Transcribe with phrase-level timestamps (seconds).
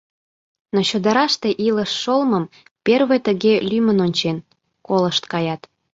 [0.73, 2.45] Но чодыраште илыш шолмым
[2.85, 4.37] первый тыге лӱмын ончен,
[4.87, 5.61] колышт каят.